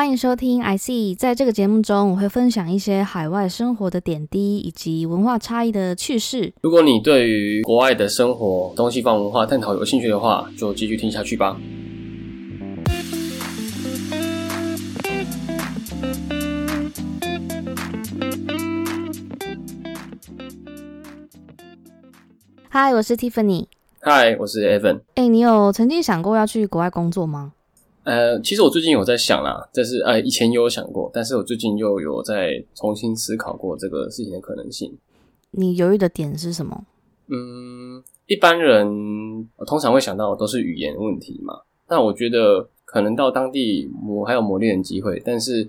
[0.00, 6.54] 欢迎收听 I C，在这个节目中，我会分享一些海外生活的点滴以及文化差异的趣事。
[6.62, 11.54] 如果你对于国外的生活、东西方文化探讨有兴趣的话，就继续听下去吧。
[22.70, 23.66] 嗨，我是 Tiffany。
[24.00, 25.00] 嗨，我是 Evan。
[25.16, 27.52] 哎，你有曾经想过要去国外工作吗？
[28.04, 34.96] 呃，其实我最近有在想啦，但是呃以前也有想过，但是我最近又有在重新思考过这个事情的可能性。
[35.50, 36.86] 你犹豫的点是什么？
[37.28, 45.68] 嗯，一般人通常会想到都是语言问题嘛，但我觉得可能到当地磨还有磨练的机会，但是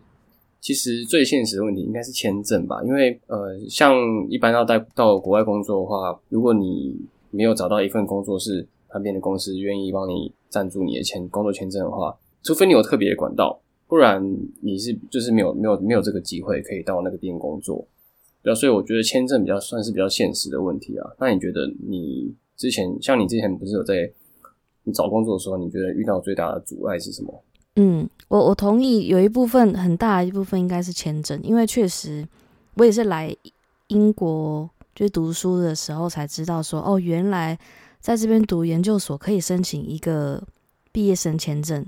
[0.60, 3.94] 其实最现实的问题应该是签证吧，因为呃，像
[4.30, 6.96] 一般要带到国外工作的话，如果你
[7.30, 12.16] 没有找到一份工作是那边的公司愿意帮你赞助你的签工作签证的话。
[12.44, 14.24] 除非你有特别的管道，不然
[14.62, 17.88] 你是就是没有没有没有这个机会可以到那个店工作，
[18.42, 21.08] 对啊，所以我觉得签证比较算是比较现实的问题啊。
[21.20, 24.12] 那你觉得你之前像你之前不是有在
[24.84, 27.44] 你找工作的时候，你觉得遇到最大的阻碍是什么？
[27.76, 32.28] 嗯，我我同意，有一部分很大一部分应该是签证，因为确实
[32.78, 33.34] 我也是来
[33.88, 37.58] 英国就是读书的时候才知道说，哦，原来
[38.02, 40.44] 在这边读研究所可以申请一个
[40.92, 41.86] 毕业生签证。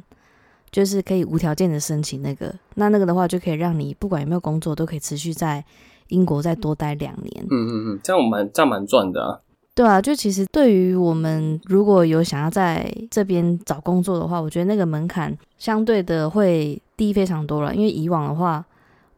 [0.71, 5.63] 就是可以无条件的申请那个，那那个的话就可以让你不管有没有工作，都可以持续在
[6.07, 7.45] 英国再多待两年。
[7.51, 9.39] 嗯嗯嗯，这样蛮这样蛮赚的啊。
[9.75, 17.75] 对啊，就其实对于我们如果有想要在这边找工作的话，我觉得那个门槛相对的会低非常多了。
[17.75, 18.65] 因为以往的话，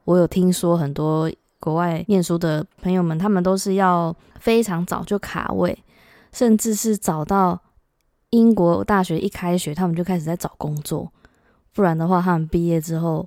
[0.04, 5.78] 我有听说很多国外念书的朋友们，他们都是要非常早就卡位，
[6.36, 7.58] 甚至是找到
[8.31, 11.09] 英国大学一开学，他们就开始在找工作。
[11.73, 13.25] 不然的话，他们毕业之后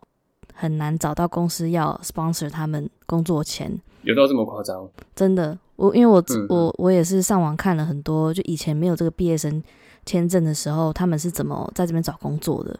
[0.53, 3.81] 很难找到公司要 sponsor 他们工作钱。
[4.03, 4.87] 有到这么夸张？
[5.17, 9.63] 真的，我因为我我我也是上网看了很多，就以前没有这个毕业生
[10.05, 12.79] 签证的时候，他们是怎么在这边找工作的。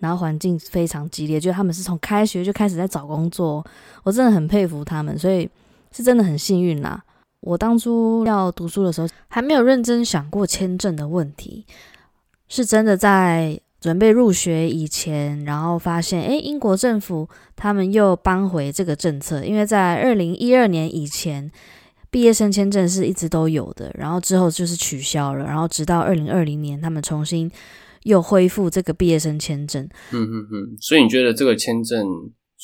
[0.00, 3.64] 然后环境非常激烈，就他们是从开学就开始在找工作，
[4.02, 5.48] 我真的很佩服他们，所以
[5.90, 7.02] 是真的很幸运啦。
[7.44, 11.64] 我当初要读书的时候，还没有认真想过签证的问题，
[12.48, 13.60] 是真的在。
[13.80, 21.52] 准备入学以前，然后发现，诶，英国政府他们又搬回这个政策，因为在二零一二年以前，
[22.10, 27.52] 毕业生签证是一直都有的，然后之后就是取消了，然后直到二零二零年，他们重新
[28.04, 29.84] 又恢复这个毕业生签证。
[30.12, 32.06] 嗯嗯嗯，所以你觉得这个签证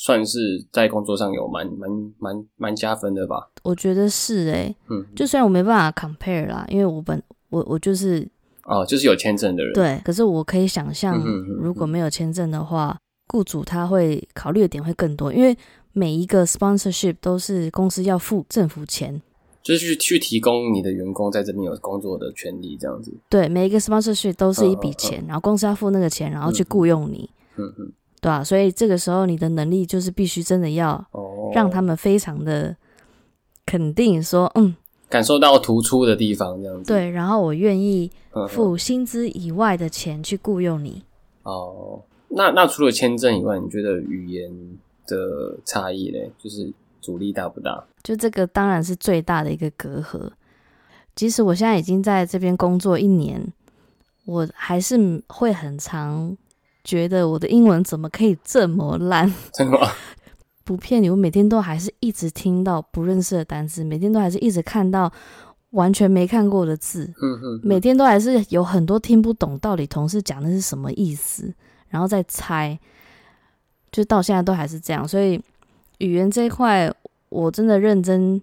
[0.03, 3.51] 算是在工作上有蛮蛮蛮蛮加分的吧？
[3.61, 8.27] 我觉得是诶，嗯，就虽然我没办法 compare 啦，因为我本我我就是。
[8.63, 9.73] 哦，就是有签证的人。
[9.73, 11.19] 对，可是我可以想象，
[11.59, 12.97] 如果没有签证的话，
[13.27, 15.55] 雇主他会考虑的点会更多，因为
[15.93, 19.21] 每一个 sponsorship 都是公司要付政府钱，
[19.63, 23.11] 就是去去提供你的员工在这边有工作的权利，这样子。
[23.29, 27.29] 对，每一个 sponsorship 都是一笔钱，然后公司要付那个钱，然后去雇佣你。
[27.57, 27.91] 嗯嗯，
[28.21, 28.43] 对吧？
[28.43, 31.03] 所以这个时候你的能力就是必须真的要
[31.53, 32.77] 让他们非常的
[33.65, 34.75] 肯定说，嗯。
[35.09, 36.87] 感受到突出的地方，这样子。
[36.87, 38.09] 对，然后我愿意
[38.47, 41.03] 付薪资以外的钱去雇佣你。
[41.43, 44.49] 哦，那那除了签证以外，你觉得语言
[45.05, 46.71] 的差异嘞，就是
[47.01, 47.83] 阻力大不大？
[48.01, 50.29] 就这个当然是最大的一个隔阂。
[51.13, 53.51] 即使我现在已经在这边工作一年，
[54.23, 56.37] 我还是会很常
[56.83, 59.31] 觉得我的英文怎么可以这么烂？
[59.53, 59.87] 真的吗？
[60.63, 65.11] 不骗你，我每天都还是一直听到不认识的单词，每天都还是一直看到
[65.71, 67.11] 完全没看过的字，
[67.63, 71.51] 每天都还是有很多听不懂到底同事讲的是什么意思，
[71.89, 72.79] 然后再猜，
[73.91, 75.05] 就到现在都还是这样。
[75.05, 75.41] 所以
[75.97, 76.93] 语言这一块，
[77.29, 78.41] 我真的认真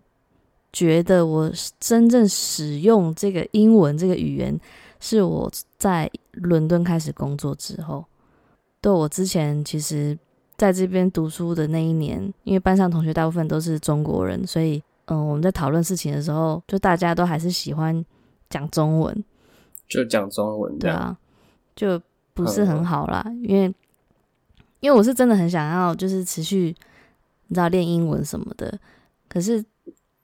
[0.72, 4.59] 觉得，我真正使用这个英文这个语言，
[5.00, 8.04] 是我在伦敦开始工作之后。
[8.81, 10.19] 对我之前其实。
[10.59, 18.04] 在这边读书的那一年，因为班上同学大部分都是中国人，所以嗯，我们在讨论事情的时候，就大家都还是喜欢
[18.51, 19.25] 讲中文，
[19.89, 21.16] 就讲中文，对啊，
[21.77, 22.03] 就
[22.34, 23.25] 不是很好啦。
[23.45, 23.72] 因为
[24.81, 26.74] 因为我是真的很想要，就是持续
[27.47, 28.77] 你知道练英文什么的，
[29.28, 29.65] 可是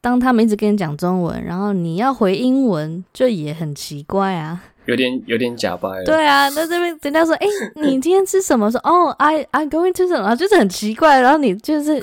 [0.01, 4.65] 当他们一直跟你讲中文，然后你要回英文，就也很奇怪啊。
[4.87, 5.89] 有点有点假掰。
[6.05, 7.47] 对啊，那这边人家说，哎，
[7.77, 8.71] 你今天吃什么？
[8.71, 10.35] 说，哦，I I going to 什么？
[10.37, 11.21] 就是很奇怪。
[11.21, 12.01] 然后你就是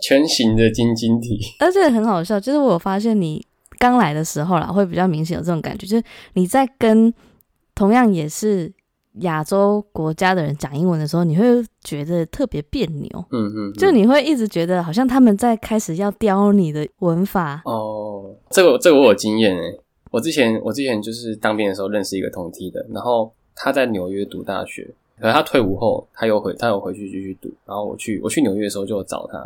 [0.00, 2.38] 全形的晶晶体，而且很好笑。
[2.40, 3.44] 就是我发现你
[3.78, 6.02] 刚来的时候啦，会比较明显有这种感觉，就是
[6.34, 7.12] 你在跟
[7.74, 8.72] 同样也是
[9.20, 11.44] 亚洲国家的人讲英文的时候，你会
[11.82, 13.24] 觉得特别别扭。
[13.32, 17.60] 嗯嗯，就你会一直觉得好像他们在开始要雕你的文法。
[17.64, 19.80] 哦，这个这个我有经验诶。
[20.10, 24.88] 我之前我之前就是当兵的时候认识一个同梯的，然后他在纽约读大学，
[25.18, 27.52] 可是他退伍后他又回他又回去继续读。
[27.64, 29.38] 然后我去我去纽约的时候就找他，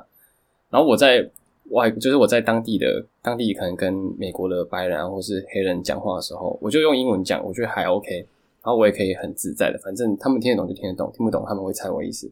[0.70, 1.28] 然后我在
[1.70, 8.26] 外就是我在当地的当地可能跟美国的白人或是黑人讲话的时候，我就用英文讲，我觉得还 OK。
[8.62, 12.30] 然后我也可以很自在的，反正他们听得懂就听得懂，听不懂他们会猜我意思。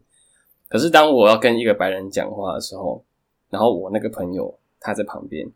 [0.67, 3.03] 可是当我要跟一个白人讲话的时候，
[3.49, 5.49] 然后我那个朋友他在旁边，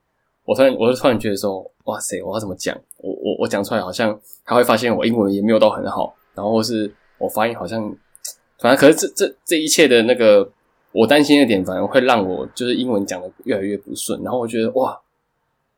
[0.45, 2.75] 我突然我就突然觉得说，哇塞，我要怎么讲？
[2.97, 7.81] 我我我讲出来好像他会发现我英文也没有到很好，然后是我发音好像，
[8.59, 10.49] 反正可是这这这一切的那个
[10.91, 14.21] 我担心的点，反而会让我就是英文讲的越来越不顺。
[14.23, 14.99] 然后我觉得哇。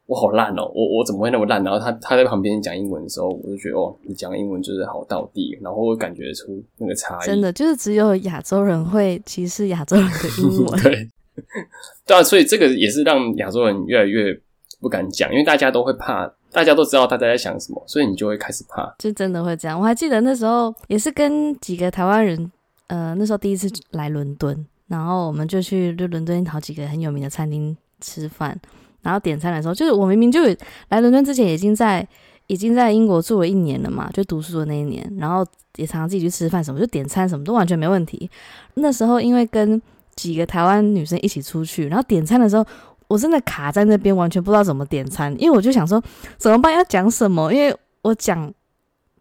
[0.08, 1.64] 我好烂哦，我我怎么会那么烂？
[1.64, 7.26] 然后他他在旁边讲英文的时候，我就觉得哦，你讲英文就是好到地，然后我感觉出那个差异。
[7.26, 10.78] 真的就是只有亚洲人会歧视亚洲人的英文。
[10.84, 11.10] 对，
[12.06, 14.40] 对啊，所以这个也是让亚洲人越来越
[14.80, 18.96] 不敢讲，因为大家都会怕，大家都知道大家在想什么，所以你就会开始怕。
[19.00, 19.80] 就真的会这样。
[19.80, 22.52] 我还记得那时候也是跟几个台湾人，
[22.88, 28.60] 呃，那时候第一次来伦敦，然后我们就去就伦敦好几个很有名的餐厅吃饭。
[29.02, 30.42] 然后点餐的时候，就是我明明就
[30.90, 32.08] 来伦敦之前已经在
[32.48, 35.46] 已经在英国住了一年了嘛，就读书的那一年，然后
[35.76, 38.28] 也常常自己去吃饭什么，就点餐什么都完全没问题。
[38.74, 39.80] 那时候因为跟
[40.16, 42.66] 几个台湾女生一起出去，然后点餐的时候，
[43.08, 46.02] 我真的卡在那边，完全不知道怎么点餐，因为我就想说
[46.38, 47.54] 怎么办，要讲什么？
[47.54, 48.54] 因为我讲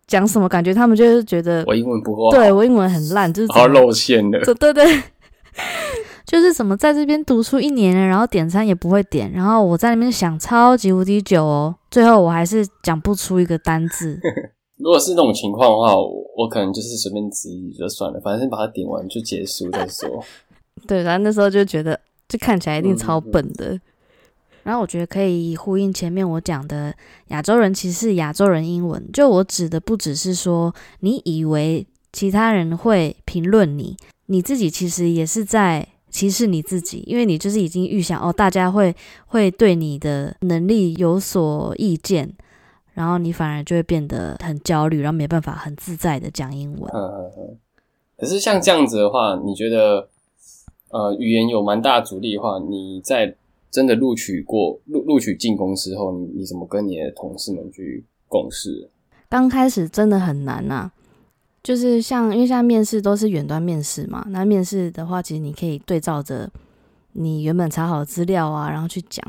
[0.07, 5.03] 讲什么，感觉他们就是觉得我英文不够，对我英文很烂，就是好露馅的，对对对。
[6.27, 14.19] 就是怎么在这边读书一年了，然后点餐也不会点，然后我在那边想超级无敌久哦，最后我还是讲不出一个单字。
[14.79, 20.09] 如果是那种情况的话，我我可能就是随便指一指就算了，反正把它点完就结束再说。
[20.89, 23.79] 对，然后那时候就觉得，就看起来一定超笨的。
[24.63, 26.95] 然后我觉得可以呼应前面我讲的，
[27.29, 35.89] 亚洲人其实是亚洲人英文，就我指的不只是说你以为其他人会评论你，你自己其实也是在。
[36.15, 38.95] 歧视你自己，因为你就是已经预想哦，大家会
[39.27, 42.33] 会对你的能力有所意见，
[42.93, 46.89] 然后你反而就会变得很焦虑，然后没办法很自在的讲英文。
[46.95, 47.59] 嗯嗯嗯。
[48.17, 50.09] 可是像这样子的话，你觉得
[50.95, 53.35] 呃语言有蛮大阻力的话，你在
[53.69, 58.89] 真的录取过录录取进公司后，你你怎么跟你的同事们去共事？
[59.29, 60.93] 刚开始真的很难呐。
[61.65, 66.49] 就是像，因为现在面试都是远端面试嘛，那面试的话，其实你可以对照着
[67.15, 69.27] 你原本查好的资料啊，然后去讲。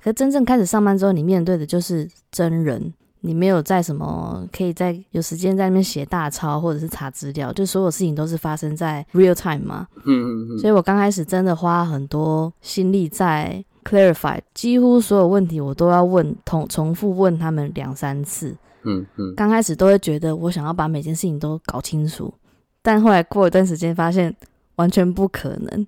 [0.00, 2.94] 可真正开始上班之后，你面对的就是真人，
[3.24, 9.86] 你没有在什么可以在有时间在那边写大抄或者是查资料，就所有事情都是发生在 real time 嘛。
[10.04, 10.58] 嗯嗯嗯。
[10.58, 18.56] 所以我刚开始真的花很多心力在 clarify，几乎所有问题我都要问，重重复问他们两三次。
[18.82, 22.34] 嗯嗯，刚开始都会觉得我想要把每件事情都搞清楚，
[22.82, 24.34] 但后来过一段时间发现
[24.74, 25.86] 完全不可能，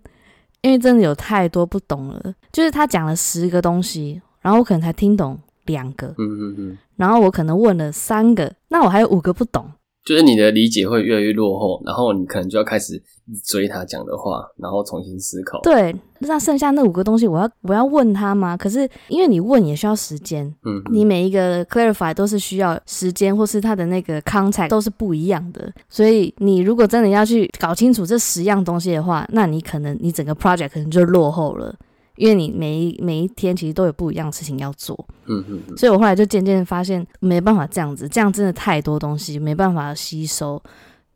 [0.61, 2.35] 因为真的有太多不懂了。
[2.53, 5.37] 就是他讲了十个东西，然后我可能才听懂
[5.67, 9.65] 两个，嗯嗯嗯，然后我可能问了三个，那我还有五个不懂。
[10.05, 13.03] 就是你的理解会越来越落后，然后你可能就要开始
[13.43, 15.59] 追他讲的话，然后重新思考。
[15.63, 18.55] 对，那剩下那五个东西，我要我要问他吗？
[18.55, 31.75] 可是因为你问也需要时间，嗯，你每一个 clarify 都是需要时间，或是他的那个 context 都是不一样的，所以你如果真的要去搞清楚这十样东西的话，那你可能你整个 project 可能就落后了。
[32.17, 40.63] 因为你每一每一天其实都有不一样的事情要做，嗯嗯，所以我后来就渐渐发现没办法这样子，这样真的太多东西没办法吸收，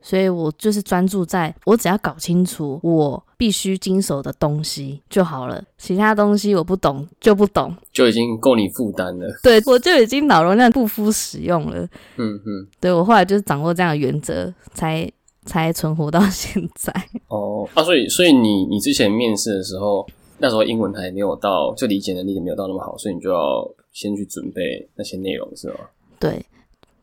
[0.02, 9.26] 所以我就是专注在我只要搞清楚我必须经手的东西就好了，其他东西我不懂就不懂，就已经够你负担了。
[9.42, 11.82] 对，我就已经脑容量不敷使用了。
[12.16, 15.08] 嗯嗯，对我后来就是掌握这样的原则，才
[15.44, 16.92] 才存活到现在。
[17.28, 20.04] 哦，啊，所以所以你你之前面试的时候。
[20.38, 25.74] 那时候英文还没有到，就理解能力也没有到那么好，所以你就要先去准备那些内容，是吗？
[26.18, 26.44] 对，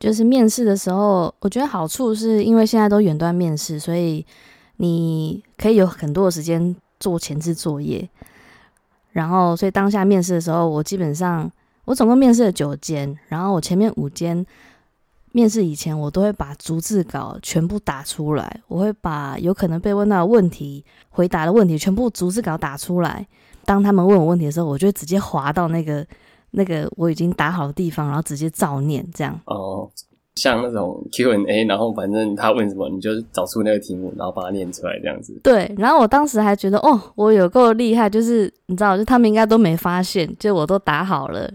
[0.00, 4.24] 就是面试的时候，我觉得好处是因为现在都远端面试，所以
[4.78, 8.08] 你可以有很多的时间做前置作业。
[9.12, 11.50] 然后，所以当下面试的时候，我基本上
[11.84, 14.44] 我总共面试了九间，然后我前面五间。
[15.36, 18.62] 面试以前，我都会把逐字稿全部打出来。
[18.68, 23.28] 我会把有可能被问到的问题、回答的问题全部逐字稿打出来。
[23.66, 26.06] 当他们问我问题的时候，我就会直接滑到那个
[26.52, 29.06] 那个我已经打好的地方，然后直接照念。
[29.12, 29.90] 这样哦，
[30.36, 35.38] 像那种 Q&A，然后反正他问什么，你就找出那个题目，然后把它念出来这样子。
[35.42, 41.50] 对，然后我当时还觉得，哦，我有够厉害，就是你知道，就他们应该都没发现，就我都答好了，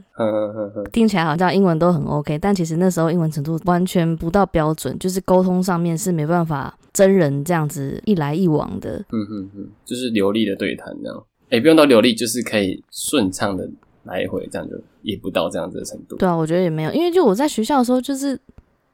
[0.92, 8.98] 听起来好像英文都很 OK，但其实那时候英文程度完全不到标准，就是沟通上面是没办法真人这样子一来一往的。
[9.12, 13.70] 嗯哼哼，就是流利的对谈这样，哎，不用到流利，就是可以顺畅的
[14.06, 16.16] 来回，这样就也不到这样子的程度。
[16.16, 18.40] 对啊，我觉得也没有，因为就我在学校的时候就是。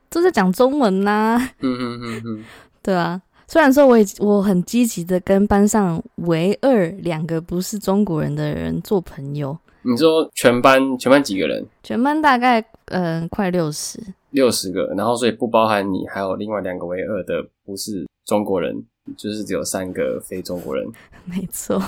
[0.10, 2.44] 都在讲中文呐，嗯嗯嗯嗯，
[2.82, 3.22] 对啊。
[3.50, 9.58] 虽然说我也我很积极的跟班上唯二两个不是中国人的人做朋友。
[9.84, 11.66] 你说全班全班几个人？
[11.82, 13.98] 全班大概嗯快六十，
[14.32, 14.88] 六十个。
[14.98, 18.84] 然后所以不包含你，还有另外两个唯二的不是中国人，
[19.16, 20.86] 就是只有三个非中国人。
[21.24, 21.82] 没错。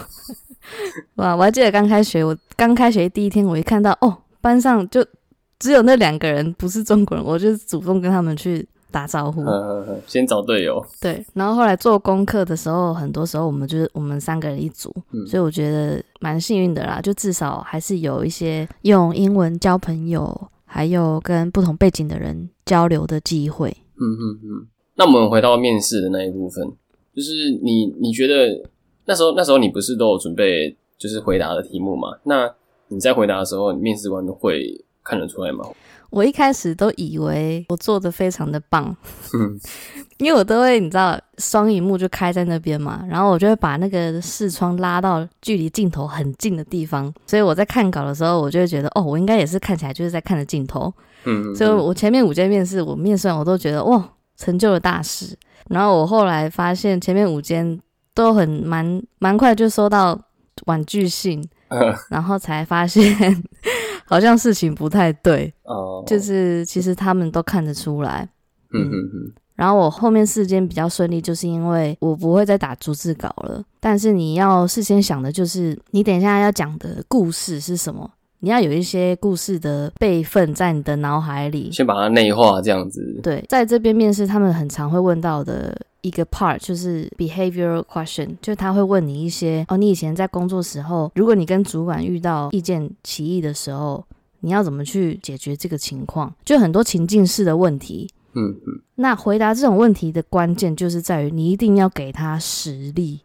[1.15, 5.05] 哇，我还记得刚开学，我刚开学第一天，我一看到哦，班上就。
[5.59, 9.43] 只有那两个人不是中国人，我就主动跟他们去打招呼。
[10.07, 10.81] 先找队友。
[11.01, 14.89] 对，然后后来做功课的时候，很多时候我们就是我们三个人一组，
[15.27, 17.01] 所以我觉得蛮幸运的啦。
[17.01, 23.69] 就至少还是有一些用英文交朋友，还有跟不同背景的人交流的机会。
[23.97, 24.67] 嗯嗯嗯。
[24.95, 26.65] 那我们回到面试的那一部分，
[27.13, 28.69] 就是你你觉得
[29.05, 32.17] 那时候那时候你不是都有准备就是回答的题目嘛？
[32.23, 32.49] 那
[32.87, 34.85] 你在回答的时候，面试官会。
[35.09, 35.65] 看得出来吗？
[36.11, 38.95] 我一开始都以为我做的非常的棒，
[40.17, 50.91] 因为我都会你知道双荧幕就开在那边嘛，然后我就会把那个视窗拉到距离镜头很近的地方，所以我在看稿的时候，我就会觉得哦，我应该也是看起来就是在看着镜头，
[51.25, 55.37] 嗯，所以我前面五间面试我面试完我都觉得哇，成就了大事，
[55.69, 57.79] 然后我后来发现前面五间
[58.15, 60.19] 都很蛮蛮快就收到
[60.65, 61.47] 婉拒信，
[62.09, 63.43] 然后才发现。
[64.09, 68.27] 好像事情不太对哦，就是其实他们都看得出来，
[68.73, 69.31] 嗯嗯嗯。
[69.55, 73.63] 然后我后面事件比较顺利，就是因为我不会再打逐字稿了。
[73.79, 78.09] 但是你要事先想的就是，你等一下要讲的故事是什么？
[78.39, 83.19] 你要有一些故事的备份在你的脑海里，先把它内化这样子。
[83.21, 94.03] 对，在这边面试，他们很常会问到的一个 part 就是 behavioral question，就他会问你一些哦，你以前在工作时候，如果你跟主管遇到意见歧义的时候，
[94.41, 96.33] 你要怎么去解决这个情况？
[96.45, 98.09] 就很多情境式的问题。
[98.33, 98.81] 嗯嗯。
[98.95, 103.21] 那回答这种问题的关键就是在于你一定要给他实力，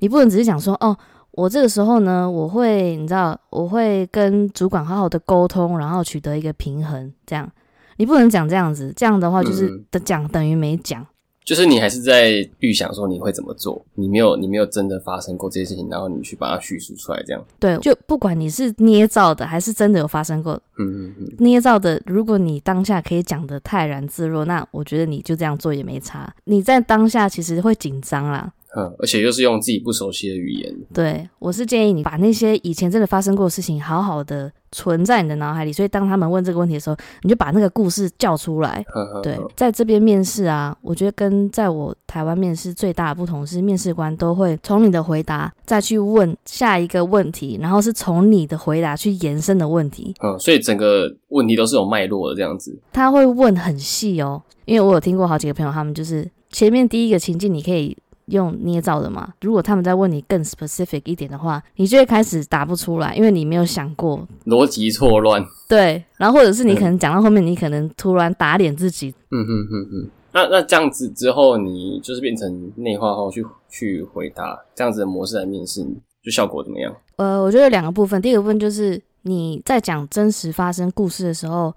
[0.00, 0.96] 你不能只是讲说哦。
[1.34, 7.10] 我这个时候呢，我会你知道，我会跟主管好好的沟通，然后取得一个平衡。
[7.24, 7.50] 这样，
[7.96, 11.06] 你不能讲这样子，这样的话就是的讲等于没讲。
[11.44, 17.44] 就是你还是在预想说你会怎么做，你没有你没有真的发生过这些事情，然后你去把它叙述出来，这样。
[17.58, 26.32] 对，就不管你是捏造的还是真的有发生过，嗯嗯嗯，捏造的，如果你当下可以讲的泰然自若，那我觉得你就这样做也没差。
[26.44, 28.52] 你在当下其实会紧张啦。
[28.74, 30.74] 嗯，而且又是用自己不熟悉的语言。
[30.94, 35.72] 对，我是建议你把那些以前真的发生过的事情，好好的存在你的脑海里。
[35.72, 38.82] 所以当他们问这个问题的时候，你就把那个故事叫出来。
[39.22, 50.14] 对，在这边面试啊，我觉得跟在我台湾面试最大的不同是，面试官都会从你的回答再去问下一个问题，然后是从你的回答去延伸的问题。
[50.22, 52.80] 嗯，所以整个问题都是有脉络的这样子。
[52.90, 57.94] 他会问很细哦，因为我有听过好几个朋友，他们就是前面第一个情境，你可以。
[58.32, 59.32] 用捏造的嘛？
[59.40, 65.44] 如果他们在问你更 specific 一点的话，你就会开始答不出来，因为你没有想过，逻辑错乱。
[65.68, 69.14] 对，然后或者是你可能讲到后面，你可能突然打脸自己。
[69.30, 70.10] 嗯哼哼哼。
[70.34, 75.84] 那那这样子之后，你就是变成内化后去去回答这样子的模式来面试，
[76.24, 76.94] 就效果怎么样？
[77.16, 81.74] 呃，我觉得两个部分，第一个部分就是你在讲真实发生故事的时候，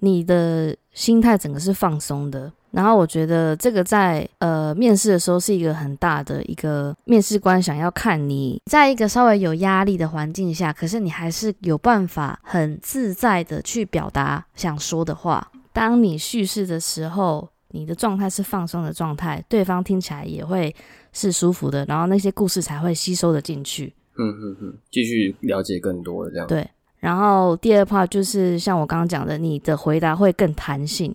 [0.00, 2.52] 你的心态整个是放松的。
[2.72, 15.46] 然后我觉得这个在呃面试的时候是一个很大的一个面试官想要看你在一个稍微有压力的环境下，可是你还是有办法很自在的去表达想说的话。
[15.74, 20.74] 当你叙事的时候，你的状态是放松的状态，对方听起来也会
[21.12, 23.92] 是舒服的，然后那些故事才会吸收的进去。
[24.16, 26.46] 嗯嗯嗯，继续了解更多的这样。
[26.46, 26.66] 对，
[27.00, 31.14] 然后第二 part 就是像我刚刚讲的，你的回答会更弹性，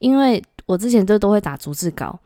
[0.00, 0.42] 因为。
[0.68, 2.16] 我之前就都会打逐字稿，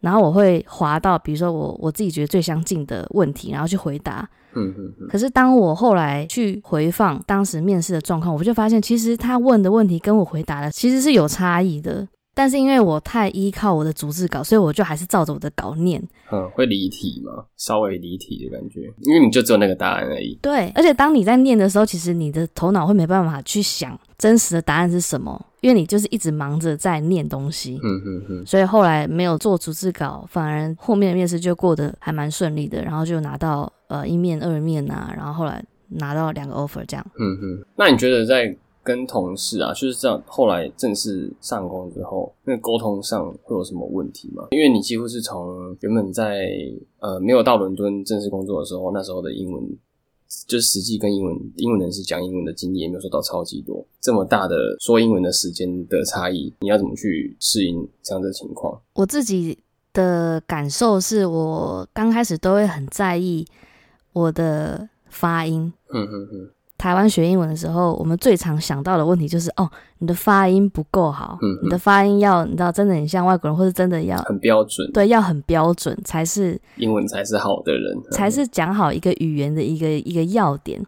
[0.00, 4.28] 然后我会划到，比如说我我自己觉得最相近的问题，然后去回答。
[4.56, 5.06] 嗯嗯嗯。
[5.08, 12.08] 可是当我后来去回放当时面试的状况，我就发现其实他问的问题跟我回答的其实是有差异的。
[12.32, 16.02] 但是因为我太依靠我的逐字稿，所以我就还是照着我的稿念。
[16.32, 17.44] 嗯，会离题吗？
[17.56, 20.38] 稍微离题的感觉，因为你就只有那个答案而已。
[20.40, 25.44] 对，而且当你在念的时候，其实你的头脑会没办法去想真实的答案是什么。
[25.60, 37.06] 因为你就是一直忙着在念东西，嗯嗯嗯，所以后来没有做逐字稿，反而后面的面试就过得还蛮顺利的，然后就拿到呃一面二面啊，然后后来拿到两个 offer 这样。
[37.18, 44.48] 嗯哼，那你觉得在跟同事啊，就是这样后来正式上工之后，那沟通上会有什么问题吗？
[44.52, 46.46] 因为你几乎是从原本在
[47.00, 49.62] 呃没有到伦敦正式工作的时候，那时候的英文。
[50.46, 58.80] 就是实际跟英文英文人士讲英文的经历也没有说到超级多，这么大的说英文的时间的差异，你要怎么去适应这样的情况？
[58.94, 59.58] 我自己
[59.92, 63.44] 的感受是我刚开始都会很在意
[64.12, 65.72] 我的发音。
[65.92, 66.50] 嗯嗯嗯。
[66.80, 69.68] 台湾学英文的时候，我们最常想到的问题就是哦，
[69.98, 80.80] 你的发音不够好，你的发音要你知道真的很像外国人，或者真的要很标准，对，要很标准才是英文才是好的人，才是讲好一个语言的一个一个要点。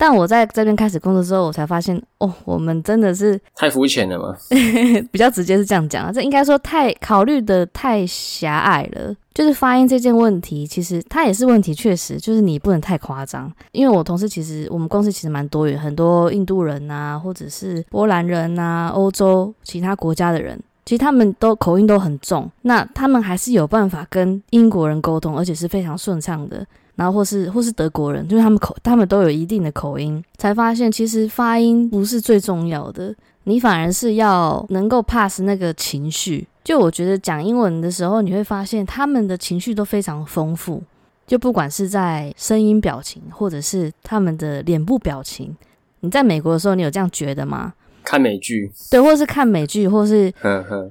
[0.00, 4.34] 但我在这边开始工作之后，我才发现，哦，我们真的是太肤浅了吗？
[5.12, 9.14] 比较直接是这样讲啊，这应该说太考虑的太狭隘了。
[9.34, 13.52] 就是发音这件问题，其实它也是问题，确实就是你不能太夸张。
[13.72, 26.66] 因为我同事其实我们公司其实蛮多元，很多印度人啊，或者是波兰人啊，欧洲其他国家的人，其实他们都口音都很重，那他们还是有办法跟英国人沟通，而且是非常顺畅的。
[27.00, 33.14] 然后或是或是德国人，就是他们口，他们都有一定的口音，才发现其实发音不是最重要的，
[33.44, 36.46] 你反而是要能够 pass 那个情绪。
[36.62, 40.82] 就我觉得讲英文的时候，你会发现他们的情绪都非常丰富，
[41.26, 45.56] 就不管是在声音表情，或者是他们的脸部表情。
[46.00, 47.72] 你在美国的时候，你有这样觉得吗？
[48.04, 50.32] 看美剧，对，或是看美剧，或是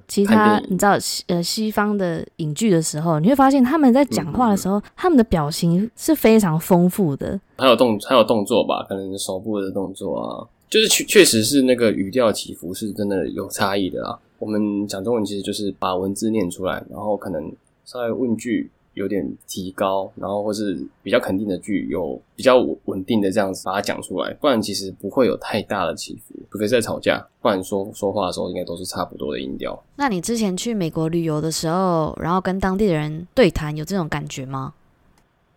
[0.07, 7.39] 其他你知道西呃西方的影剧的时候，你会发现他们在讲话的时候，他们的表情是非常丰富的。
[7.57, 14.17] 还有动还有动作吧，可能手部的动作啊，就是确确实是那个语调起伏是真的有差异的啊。
[14.37, 17.51] 我们讲中文其实就是把文字念出来，然后可能
[17.85, 18.69] 稍微问句。
[18.93, 29.81] 有点提高，然后或是比较肯定的句，有比较稳定的这样子把它讲出来，不然其实不会有太大的起伏，除非在吵架，不然说说话的时候应该都是差不多的音调。
[29.95, 34.73] 那你之前去美国旅游的时候，然后跟当地的人对谈，有这种感觉吗？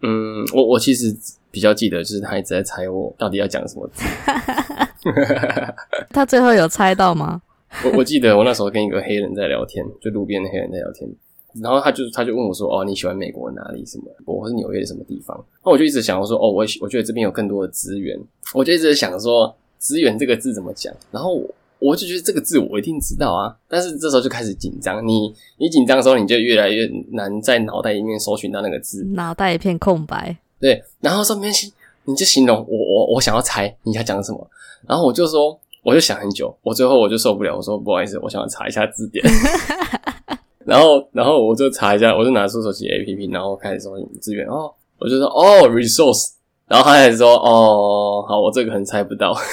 [0.02, 1.16] 嗯，我我其实
[1.50, 4.04] 比较记得，就是他一直在猜我到底要讲什么字。
[6.10, 7.40] 他最后有猜到吗？
[7.84, 11.08] 我我记得我那时候跟一个黑人在聊天，就路边的黑人在聊天。
[11.60, 13.84] 然后他就他就问我说：“哦，你喜欢美国哪里？
[13.84, 14.04] 什么？
[14.24, 18.18] 我是纽约的什么地方？”那我就一直想，我说：“哦，我我觉得这边有更多的资源。”
[18.54, 20.94] 我就一直想说“资源”这个字怎么讲。
[21.10, 21.42] 然后
[21.78, 23.54] 我就觉得这个字我一定知道啊。
[23.68, 25.06] 但是这时候就开始紧张。
[25.06, 30.36] 你你紧张的时候，你就越来越难在脑袋里面搜寻到那个字，脑袋一片空白。
[30.60, 31.72] 对，然后上面形
[32.04, 34.50] 你就形容我我我想要猜你要讲什么。
[34.86, 39.24] 然后我就说，我就想很久，我最后我就受不了，我说不好意思，我想要查一下字典。
[40.66, 44.46] 然后，然后我就查一下，我就拿出手机 A P P，然后开始搜资源。
[44.46, 46.34] 哦，我就说哦，resource。
[46.68, 49.34] 然后他还说哦，好，我这个可能猜不到。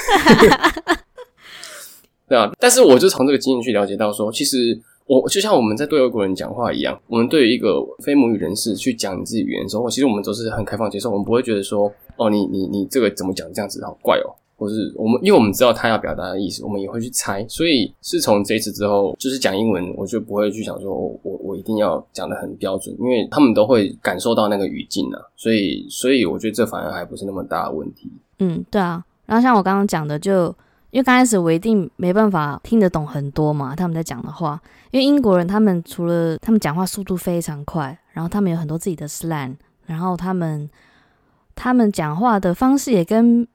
[2.29, 14.31] 对啊，但是我就从这个经验去了解到，说其实我就像我们在对外国人讲话一样，我们对于一个非母语人士去讲你自己语言的时候，其实我们都是很开放接受，我们不会觉得说哦，你你你这个怎么讲这样子好怪哦。
[14.59, 17.47] 或是我们，因为我们知道他要表达的意思，我们也会去猜。
[17.47, 25.21] 所以是从这次之后，就是讲英文，我就不会去想说，我我一定要讲的很标准，因为他们都会感受到那个语境啊。
[25.37, 28.11] 所以，所以我觉得这反而还不是那么大的问题。
[28.39, 29.01] 嗯，对啊。
[29.25, 30.47] 然后像我刚刚讲的，就
[30.91, 34.61] 因为刚开始我一定没办法听得懂很多嘛，他们在讲的话。
[34.91, 40.69] 因为英国人他们除了他们讲话速度非常快，然后他们有很多自己的 slang，然后他们
[41.55, 43.47] 他们讲话的方式也跟。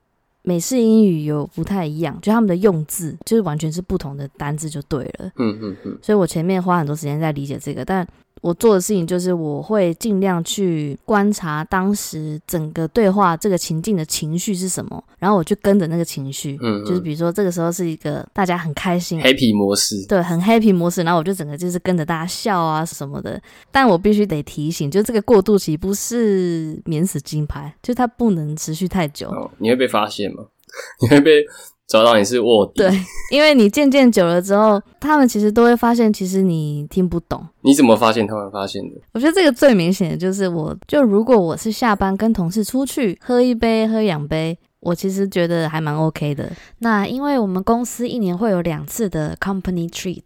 [0.47, 5.31] 美式英语有不太一样，就他们的用字就是完全是不同的单字就对了。
[5.37, 5.99] 嗯嗯嗯。
[6.03, 8.07] 所以我前面花很多时间在理解这个，但
[8.45, 16.59] 我做的事情就是我会尽量去观察当时整个对话这个情境的情绪是什么，然后我就跟着那个情绪。
[16.61, 16.85] 嗯。
[16.85, 19.97] 就是比如说这个时候是一个大家很开心，happy 模式。
[20.07, 23.41] 对，很 happy 模式，然后我就整个就是跟着大家笑啊什么的。
[23.73, 29.29] 但我必须得提醒，就这个过渡期不是免死金牌，就它不能持续太久。
[29.31, 30.45] 哦，你会被发现吗。
[31.01, 31.43] 你会被
[31.87, 32.91] 找到你是卧底，对，
[33.31, 37.47] 因为你渐渐久了之后，他们其实都会发现，其实你听不懂。
[37.61, 39.01] 你怎么发现他们发现的？
[39.13, 46.51] 我觉得这个最明显的就是，我就如果我是下班跟同事出去喝一杯、喝两杯，我其实觉得还蛮 OK 的。
[46.79, 50.23] 那因为我们公司一年会有两次的 company treat，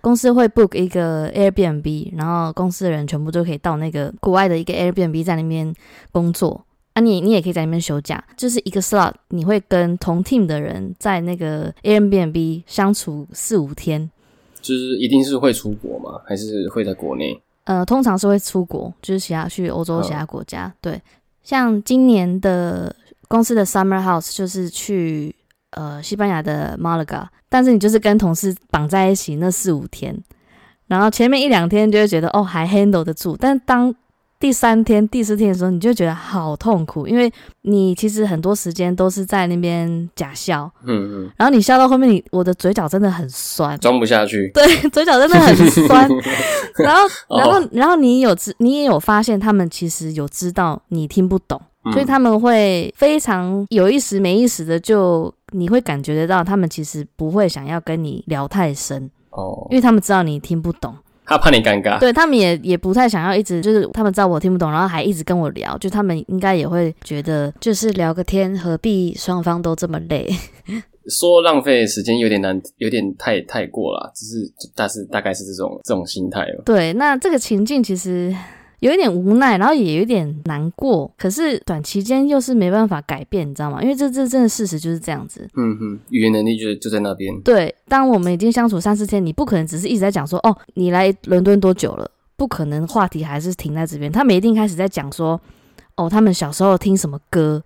[0.00, 5.74] 公司会 book 一个 Airbnb，然后公司的人全部都可以到那个国外的一个 Airbnb 在那边
[6.12, 6.64] 工作。
[6.92, 14.10] 啊，你你也可以在那边休假，就是一个 slot，你会跟同 team 的人在那个 Airbnb 相处四五天，
[14.60, 16.20] 就是一定是会出国吗？
[16.26, 17.40] 还是会在国内？
[17.64, 20.72] 呃，通常是会出国，就是其他去欧洲其他国家。
[20.80, 21.00] 对，
[21.44, 22.94] 像今年的
[23.28, 25.32] 公司的 Summer House 就是去
[25.70, 30.20] 呃西班牙的 Malaga，但是你就是跟同事绑在一起那四五天，
[30.88, 33.94] 然后前面一两天就会觉得哦还 handle 得住，但当
[34.40, 46.08] 第三天、第四天的时候，你就觉得好痛苦，因为你其实很多时间都是在那边假笑，嗯嗯，然后你笑到后面，你我的嘴角真的很酸，装不下去，对，嘴角真的很酸。
[46.82, 51.60] 然后，然后，然后你有知，你也有发现，他们其实有知道你听不懂，
[51.92, 60.96] 所以他们会非常有意识、没意识的，就你会感觉得到，他们其实不会想要跟你聊太深哦，因为他们知道你听不懂。
[61.30, 70.28] 他怕你尴尬，对他们也也不太想要一直就是他们知道我听不懂，然后还一直跟我聊，就他们应该也会觉得就是聊个天，何必双方都这么累？
[71.08, 76.62] 说浪费时间有点难，有点太太过了，只是但是大概是这种这种心态了。
[76.66, 78.34] 对，那这个情境其实。
[78.80, 83.82] 有一点无奈，然后也有点难过，可是短期间又是没办法改变，你知道吗？
[83.82, 85.48] 因为这这真的事实就是这样子。
[85.54, 87.38] 嗯哼，语言能力就就在那边。
[87.42, 92.10] 对，当我们已经相处三四天，你不可能只是一直在讲说，哦，你来伦敦多久了？
[92.36, 94.10] 不可能，话题还是停在这边。
[94.10, 95.38] 他们一定开始在讲说，
[95.96, 97.62] 哦，他们小时候听什么歌，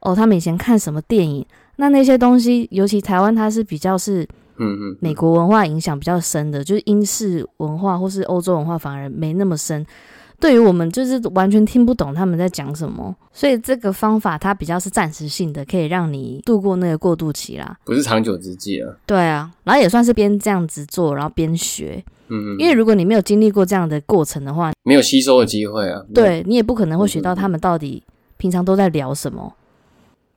[0.00, 1.44] 哦，他们以前看什么电影。
[1.78, 4.22] 那那些东西，尤其台湾，它是比较是，
[4.58, 9.84] 嗯嗯，美国文化影响比较深的，就是英式文化或是欧洲文化反而没那么深。
[10.38, 18.96] 对于我们就是完全听不懂他们在讲什么，所以这个方法它比较是暂时性的，可以让你度过那个过渡期啦，不是长久之计啊。
[19.06, 22.02] 对啊，然后也算是边这样子做，然后边学。
[22.28, 22.56] 嗯嗯。
[22.58, 26.04] 因为如果你没有经历过这样的过程的话，没有吸收的机会啊。
[26.14, 28.02] 对你也不可能会学到他们到底
[28.36, 29.54] 平常都在聊什么。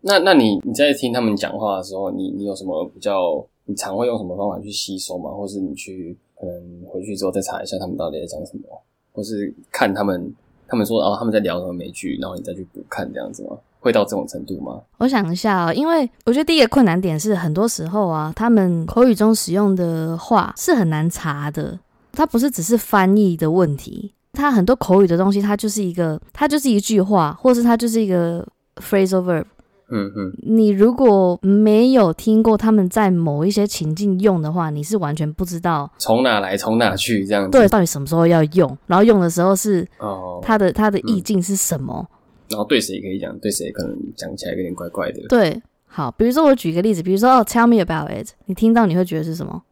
[0.01, 3.45] 那那你你在听他们讲话的时候，你你有什么比较？
[3.65, 5.29] 你常会用什么方法去吸收吗？
[5.29, 6.55] 或是你去可能
[6.89, 8.63] 回去之后再查一下他们到底在讲什么？
[9.11, 10.33] 或是看他们，
[10.67, 13.57] 他们说哦，他们在聊什么美剧，然后你再去补看这样子吗？
[13.81, 14.81] 会到这种程度吗？
[14.97, 21.79] 我想一下啊，因为我觉得第一个困难点是，很多时候啊，他们口语中使用的话是很难查的。
[22.11, 28.45] 它不是只是翻译的问题，它很多口语的东西，它就是一个，它就是一句话，或是它就是一个
[28.77, 29.45] phrasal verb。
[29.91, 37.51] 嗯嗯，你如果没有听过他们在某一些情境用的话，你是完全不知道从哪来从哪去这样子。
[37.51, 42.07] 对，到底什么时候要用，然后用的时候是哦，它的它的意境是什么？
[42.49, 45.21] 然后对谁可以讲，对谁可能讲起来有点怪怪的。
[45.27, 49.63] 对，好，比如说我举一个例子，比如说哦，Tell me about it，你听到你会觉得是什么？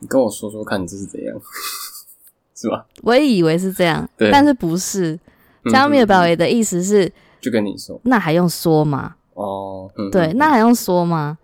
[0.00, 1.34] 你跟我说说看，这是怎样？
[2.54, 2.86] 是吧？
[3.02, 5.18] 我也以为是这样，但是不是
[5.64, 9.14] ？Tell me about it 的意思是就跟你说，那还用说吗？
[9.38, 11.38] 哦，对，那还用说吗？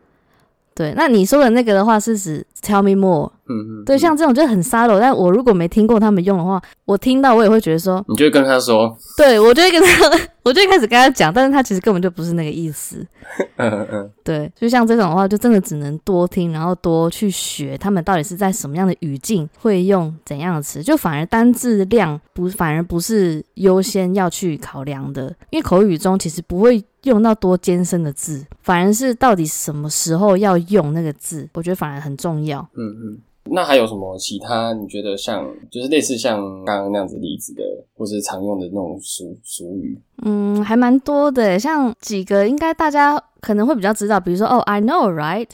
[0.75, 3.31] 对，那你说的那个的话是指 tell me more。
[3.49, 10.11] 嗯嗯，对，像这种就很 subtle，但我如果没听过他们用的话，我听到我也会觉得说，你就会跟他说，对我就会跟他，
[10.45, 13.07] 我就开始跟他讲，但是他其实根本就不是那个意思。
[13.57, 26.83] 嗯嗯，对，就像这种的话，就真的只能多听，然后多去学他们到底是在什么样的语境会用怎样的词，就反而单字量不反而不是优先要去考量的，因为口语中其实不会。
[27.05, 32.67] 用到多艰深的字，反而是到底什么时候要用那个字，我觉得反而很重要。
[32.79, 33.19] 嗯嗯，
[33.51, 34.73] 那还有什么其他？
[34.73, 37.63] 你觉得像就是类似像刚刚那样子例子的，
[37.95, 40.01] 或是常用的那种俗俗语？
[40.25, 45.49] 嗯，还蛮多的，像几个应该大家可能会比较知道，比如说哦，I know, right？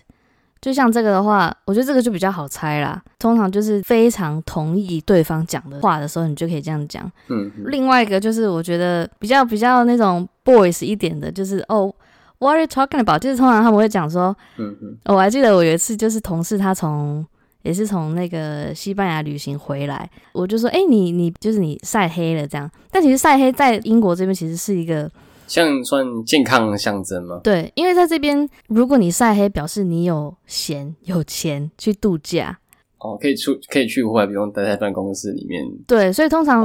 [0.60, 3.02] 就像这个的话，我觉得这个就比较好猜啦。
[3.18, 7.10] 通常就是非常同意对方讲的话的时候，你就可以这样讲。
[7.28, 7.50] 嗯。
[7.66, 11.90] 另外一个就是我觉得比较比较那种 boys 一点的，就是哦
[12.38, 13.20] ，What are you talking about？
[13.20, 14.98] 就是通常他们会讲说，嗯嗯。
[15.06, 17.26] 我还记得我有一次就是同事他从
[17.62, 22.70] 也是从那个西班牙旅行回来，我就说，哎，你你就是你晒黑了这样。
[22.90, 25.10] 但其实晒黑在英国这边其实是一个。
[25.46, 27.40] 像算健康的象征吗？
[27.42, 32.56] 对，因为在这边，如果你晒黑，表示你有闲有钱去度假。
[33.00, 35.64] 哦，可以出可以去户外，不用待在办公室里面。
[35.86, 36.64] 对，所以通常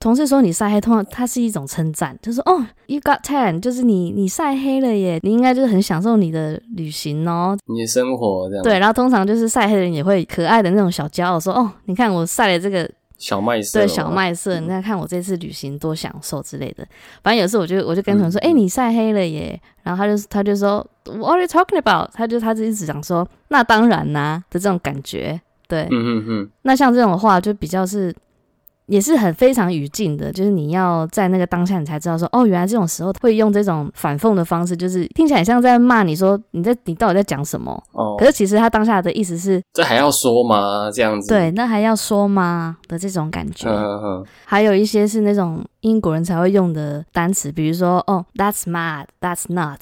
[0.00, 8.62] 同事说你晒黑，通常它是一种称赞，就是哦，you got tan，就是你你晒黑了耶，你应该就是很享受你的旅行哦，你的生活这样。
[8.62, 12.90] 对，然后通常就是晒黑的人也会可爱的那种小骄傲，说哦，你看我晒了这个。
[13.16, 16.84] 小麦色，对小麦色，你看看我这次旅行多享受之类的。
[17.22, 19.58] 反正有时候我就我就跟同事说，哎，你晒黑了耶。
[19.84, 22.10] 然后他就他就说，What are you talking about？
[22.12, 25.40] 他就他就一直讲说，那当然啦的这种感觉。
[25.68, 26.50] 对，嗯嗯嗯。
[26.62, 28.14] 那像这种话就比较是
[28.86, 37.82] 也是很非常语境的，就是你要在那个当下，你才知道说，哦，原来这种时候会用这种反讽的方式，就是听起来像在骂你说你在你到底在讲什么？
[37.92, 40.90] 哦，可是其实他当下的意思是，这还要说吗？
[40.92, 43.70] 这样子，对，那还要说吗的这种感觉。
[43.70, 44.26] 嗯嗯。
[44.44, 49.80] 还有一些是那种英国人才会用的单词，比如说，哦，That's mad，That's not，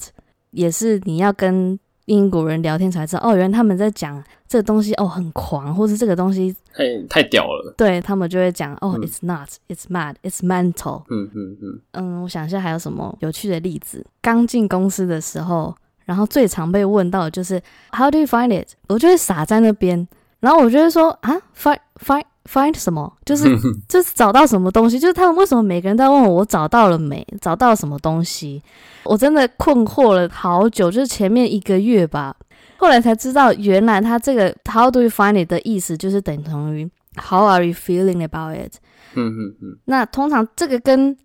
[0.51, 4.23] 也是你要跟英国人聊天才知道，哦，原来他们在讲。
[4.45, 11.01] 这个东西哦很狂，或是这个东西太太屌了，对他们就会讲哦，it's not，it's mad，it's mental。
[11.09, 14.05] 嗯嗯嗯嗯，我想一下还有什么有趣的例子。
[14.21, 17.59] 刚进公司的时候，然后最常被问到的就是
[17.91, 18.67] How do you find it？
[18.89, 20.07] 我就会傻在那边，
[20.39, 23.11] 然后我就会说啊，find find find 什么？
[23.25, 23.45] 就是
[23.87, 24.99] 就是找到什么东西？
[24.99, 27.25] 就是他们为什么每个人都要问我，我找到了没？
[27.41, 28.61] 找到什么东西？
[29.03, 32.35] 我真的困惑了好久，就是前面一个月吧。
[32.77, 38.73] 后来才知道，原来他这个 “How do you find it” 的意思就是等同于 “How are you feeling about it？”
[39.15, 39.77] 嗯嗯嗯。
[39.85, 41.15] 那通常这个跟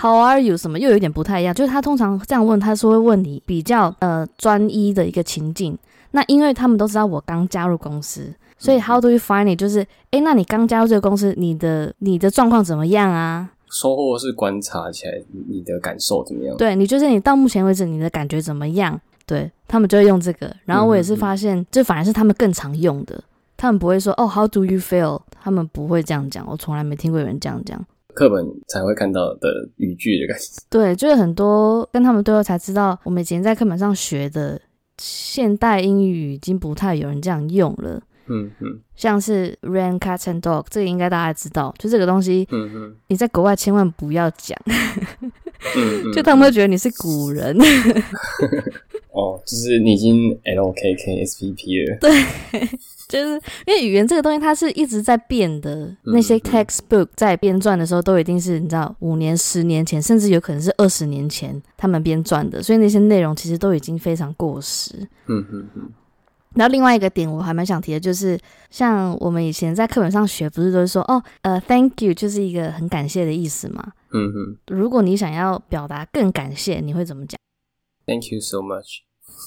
[0.00, 5.78] “How are you” 什么又有点不太一样，就是他通常这样问，他是会问你比较呃专一的一个情境。
[6.10, 13.50] 那因为他们都知道我刚加入公司，所以 “How do you find it” 就是，哎，那你刚加入这个公司，你的你的状况怎么样啊？
[13.70, 15.12] 收获是观察起来
[15.48, 16.56] 你的感受怎么样？
[16.56, 18.98] 对你就是你到目前为止你的感觉怎么样？
[19.26, 23.22] 对他们就会用这个，然后我也是发现，这反而是他们更常用的。
[23.56, 27.84] 他们不会说“哦，How do you feel？” 他们不会这样讲，我从来没听过有人这样讲。
[28.14, 30.62] 课本才会看到的语句的感觉。
[30.70, 34.60] 对，就是很多跟他们对话才知道，我们以前在课本上学的
[34.98, 38.00] 现代英语已经不太有人这样用了。
[38.26, 44.58] 嗯嗯，像是 rain, cat and dog，这个应该大家知道，就这个东西，嗯嗯，你在国外千万不要讲，
[46.14, 47.56] 就他们会觉得你是古人。
[49.12, 51.96] 哦，就是你已经 L K K S P P 了。
[52.00, 52.10] 对，
[53.08, 55.96] 就是因为语言这个东西，它是一直在变的。
[56.02, 64.92] 那些 textbook 在编撰的时候，都一定是你知道，五年、十年前，甚至有可能是二十年前他们编撰的，所以那些内容其实都已经非常过时。
[65.28, 65.88] 嗯嗯嗯。
[66.54, 68.38] 然后另外一个点，我还蛮想提的，就是
[68.70, 73.92] 像我们以前在课本上学，不是都是说哦，呃，thank you 就是一个很感谢的意思嘛。
[74.12, 74.56] 嗯哼。
[74.68, 77.38] 如果你想要表达更感谢，你会怎么讲
[78.06, 79.00] ？Thank you so much。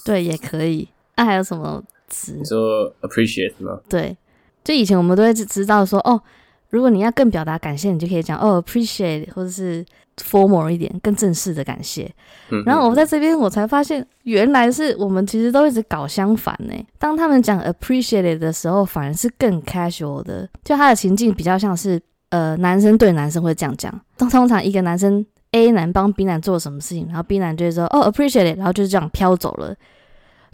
[0.06, 0.90] 对，也可以。
[1.16, 2.34] 那还有什么词？
[2.34, 3.80] 你说 appreciate 吗？
[3.90, 4.16] 对，
[4.64, 6.22] 就以前我们都会知道说，哦，
[6.70, 9.86] 如果你要更表达感谢，你就可以讲哦 appreciate，或者是
[10.18, 12.12] formal 一点，更正式的感谢。
[12.66, 16.74] 然后我在这边我才发现，原来是我们其实都一直搞相反呢。
[16.98, 23.94] 当他们讲 appreciate 的时候，反而是更 casual 的，就他的情境比较像是呃男生对男生会这样讲。
[24.18, 25.26] 通通常一个男生。
[25.52, 29.74] A 男帮 B 男做什么事情，然后 B 男就会说哦 appreciate 然后就是这样飘走了，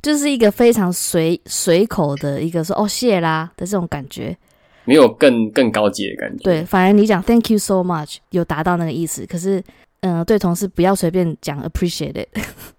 [0.04, 4.38] 就是一个非常随随口的一个说哦谢啦的这种感觉，
[4.86, 6.44] 没有更更高级的感觉。
[6.44, 9.64] 对，反而你讲 thank you so much 有达到那个意思，可是
[10.02, 12.28] 嗯，对同事不要随便讲 appreciate it。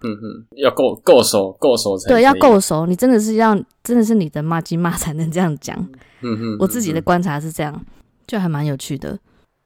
[0.02, 5.76] 嗯哼，要够够熟够熟才对，要够熟，你真的是要真的是你的骂鸡骂才能这样讲。
[6.20, 7.84] 嗯哼，我自己的观察是这样，
[8.26, 9.18] 就还蛮有趣的。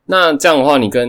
[0.07, 1.09] 那这样的话，你跟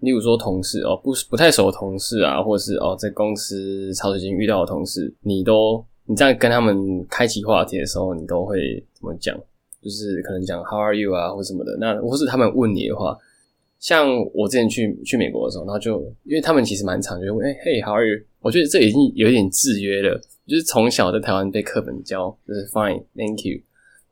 [0.00, 9.36] 例如说同事哦，不不太熟的同事啊，或者是哦在公司茶水间遇到的同事，你都你在跟他们开启话题的时候，你都会怎么讲？
[9.86, 11.76] 就是可能讲 How are you 啊，或什么的。
[11.78, 13.16] 那或是他们问你的话，
[13.78, 18.24] 像我之前去去美国的时候，然后就因为他们其实蛮常就问，哎嘿，How are you？
[18.40, 23.60] 我觉得这已经有点制约了，就是从小在台湾被课本教就是 Fine，Thank you。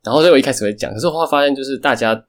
[0.03, 2.25] 然后所以我一开始会讲，可是后来发现就是大家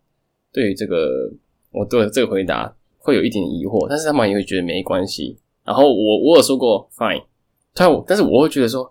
[0.53, 1.33] 对于这个。
[1.73, 5.37] 我对这个回答会有一点疑惑，但是他们也会觉得没关系。
[5.63, 7.23] 然后我我有说过 fine，
[7.75, 8.91] 但但是我会觉得说，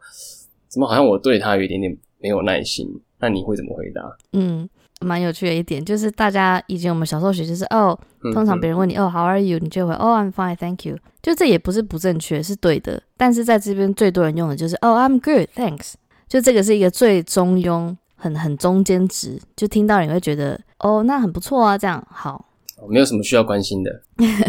[0.68, 2.88] 怎么好像我对他有一点点没有耐心？
[3.26, 4.02] 那你会怎么回答？
[4.34, 4.70] 嗯，
[5.02, 7.98] 蛮有趣的一点就是，大家以前我们小时候学就是哦，
[8.34, 10.98] 通常别人问你哦 how are you，你就会哦 I'm fine，thank you。
[11.24, 13.02] 就这也不是不正确，是对的。
[13.18, 15.94] 但是在这边最多人用的就是哦 I'm good，thanks。
[16.28, 22.46] 就这个是一个最中庸、很很中间值，就听到你会觉得哦那很不错啊，这样好。
[22.88, 24.02] 没有什么需要关心的，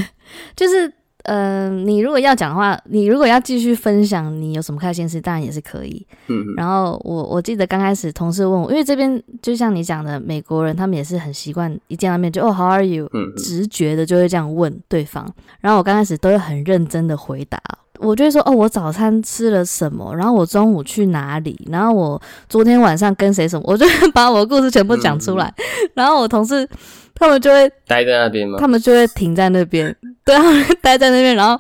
[0.54, 0.92] 就是，
[1.26, 6.06] 嗯，你如果要讲的话，你如果要继续分享你有什么开心事，当然也是可以。
[6.28, 13.08] 嗯，然后我我记得刚开始同事问我，因为这边就像你讲的，美国人他们也是很习惯一见到面就哦，How are you？
[13.12, 15.26] 嗯，直觉的就会这样问对方。
[15.60, 17.60] 然后我刚开始都会很认真的回答，
[17.98, 23.84] 我就会说哦，我早餐吃了什么，然后我中午去哪里，然后我昨天晚上跟谁什么，我就
[24.14, 25.52] 把我的故事全部讲出来。
[25.94, 26.68] 然后我同事。
[27.16, 28.58] 他们就会待在那边吗？
[28.60, 30.36] 他们就会停在那边，对，
[30.82, 31.58] 待在那边，然后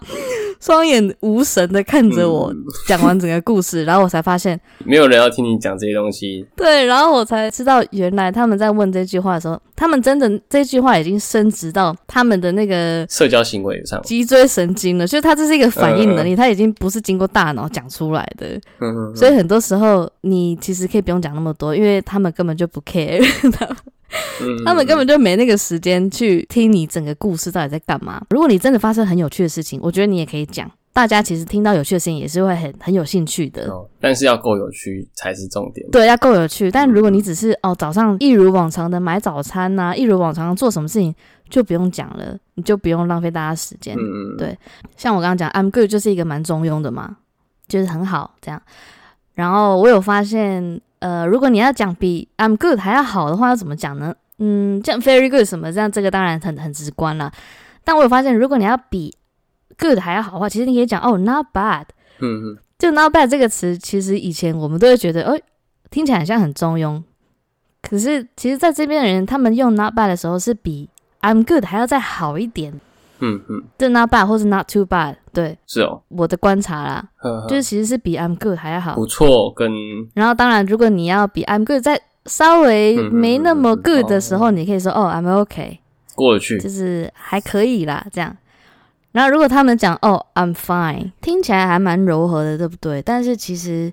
[0.60, 2.52] 双眼无神的看着我
[2.86, 6.46] 讲完整个故事，然后我才发现没有人要听你讲这些东西。
[6.56, 18.60] 对，然后我才知道原来他们在问这句话的时候，他们真的这句话已经升值到他们的那个社交行为上，脊椎神经了，就是他这是一个反应能力，他已经不是经过大脑讲出来的。
[19.14, 23.22] 所以很多时候你其实可以不用讲那么多，因为他们根本就不 care。
[24.64, 28.22] 他们根本就没那个时间去听你整个故事到底在干嘛。
[28.30, 30.70] 如果你真的发生很有趣的事情，我觉得你也可以讲。
[30.92, 33.70] 大家其实听到有趣的事情也是会很很有兴趣的。
[34.00, 35.86] 但是要够有趣才是重点。
[35.90, 36.70] 对，要够有趣。
[36.70, 41.14] 但如果你只是哦早上一如往常的买早餐呐，一如往常做什么事情，
[41.50, 43.94] 就不用讲了，你就不用浪费大家时间。
[43.94, 44.36] 嗯嗯。
[44.38, 44.58] 对，
[44.96, 47.18] 像我刚刚讲，I'm good 就是一个蛮中庸的嘛，
[47.68, 48.62] 就是很好这样。
[49.36, 50.80] 然后我有发现。
[50.98, 54.14] 呃，如果你要讲比 I'm good 还要好的话，要怎么讲呢？
[54.38, 57.30] 嗯，像 very good 什么这样，这个当然很很直观了。
[57.84, 59.14] 但我有发现，如果你要比
[59.78, 61.84] good 还要好的话，其实你可以讲哦，not bad。
[62.20, 62.58] 嗯嗯。
[62.78, 65.38] 就 not bad 这个词，其实以前我们都会觉得，哦，
[65.90, 67.00] 听起来像很中庸。
[67.82, 70.88] 可是，其实在这边的人，他们用 not bad 的时候，是比
[71.20, 72.80] I'm good 还要再好一点。
[73.20, 77.08] 嗯嗯，这 not bad 或是 not too bad，对，是哦，我的观察啦，
[77.48, 79.52] 就是其实是比 I'm good 还要好，不错。
[79.54, 79.70] 跟
[80.14, 85.78] 然后当然，如果你要比 I'm good 在稍微没那么 good 的时候，你可以说哦，I'm OK，
[86.14, 88.36] 过得去，就是还可以啦，这样。
[89.12, 93.00] 然后如果他们讲哦，I'm fine，听起来还蛮柔和的，对不对？
[93.00, 93.90] 但是其实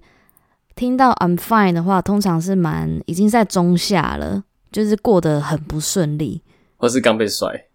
[0.75, 6.41] 听到 I'm fine 的话，通常是蛮已经在中下了，就是过得很不顺利，
[6.75, 7.65] 或是刚被甩。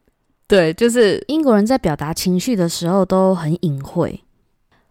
[0.48, 4.18] 对，就是英国人在表达情绪的时候都很隐晦，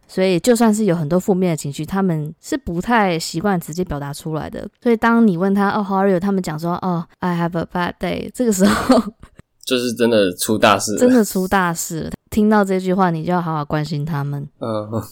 [0.08, 4.70] 所以就算是有很多负面的情绪，他们是不太习惯直接表达出来的。
[4.84, 9.02] 所以当你问他“哦，How are you？” 他们讲说“哦，I have a bad day”，这个时候
[9.65, 12.12] 就是真的出大事，真的出大事。
[12.30, 14.48] 听到这句话，你就要好好关心他们。
[14.62, 15.04] 嗯，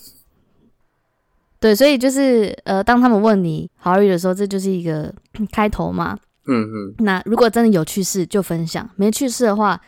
[1.60, 5.12] 对，所以就是呃，当他们问你 “How are you” 的时候，这就是一个
[5.52, 6.20] 开头嘛。
[6.48, 6.96] 嗯嗯。
[7.00, 9.82] 那如果真的有趣事就分享，没趣事的话。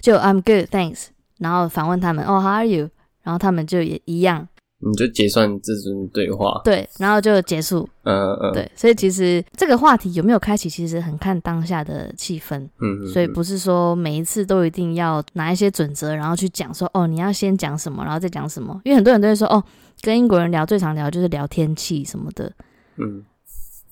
[0.00, 1.06] 就 I'm good, thanks。
[1.38, 2.90] 然后反问他们，哦，How are you？
[3.22, 7.86] 然后他们就也一样，你就结算这种对话，对，然后就结束。
[8.04, 8.70] 嗯嗯，对。
[8.74, 12.58] 所以其实这个话题有没有开启，其实很看当下的气氛。
[12.80, 13.06] 嗯嗯。
[13.06, 18.80] 所以不是说每一次都一定要拿一些准则，然后去讲说，哦，你要先讲什么，然后再讲什么。
[18.84, 19.62] 因为很多人都会说，哦，
[20.00, 22.50] 跟英国人聊最常聊就是聊天气什么的。
[22.96, 23.22] 嗯。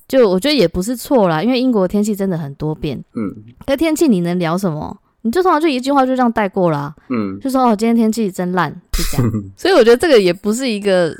[0.08, 2.98] 就我觉得也不是错啦，因为英国天气真的很多变。
[3.14, 3.44] 嗯。
[3.66, 4.98] 那天气你能聊什么？
[5.22, 9.32] 你就通常就一句话就这样带过啦，嗯，就说哦，今天天气真烂，就这样。
[9.56, 11.12] 所以我觉得这个也不是一个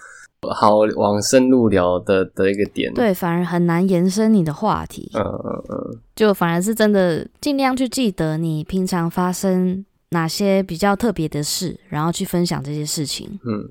[0.55, 5.11] 好往深入聊的的一个点，对，反而很难延伸你的话题。
[5.15, 13.39] 嗯嗯嗯，就反而是真的尽量去记得你平常发生哪些比较特别的事，然后去分享这些事情。
[13.45, 13.69] 嗯，